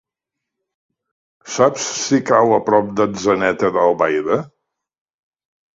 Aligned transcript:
Saps 1.57 1.85
si 1.99 2.21
cau 2.31 2.57
a 2.57 2.59
prop 2.71 2.91
d'Atzeneta 3.01 3.73
d'Albaida? 3.79 4.43